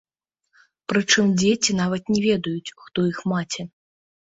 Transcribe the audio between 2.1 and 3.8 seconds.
не ведаюць, хто іх маці.